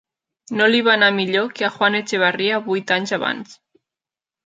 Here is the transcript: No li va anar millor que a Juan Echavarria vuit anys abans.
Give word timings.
No 0.61 0.69
li 0.75 0.79
va 0.87 0.91
anar 0.99 1.09
millor 1.19 1.53
que 1.61 1.69
a 1.69 1.71
Juan 1.77 1.99
Echavarria 2.01 2.65
vuit 2.73 2.99
anys 2.99 3.17
abans. 3.23 3.57